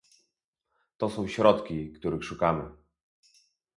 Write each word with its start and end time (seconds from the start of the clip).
To 0.97 1.09
są 1.09 1.27
środki, 1.27 1.91
których 1.93 2.23
szukamy 2.23 2.71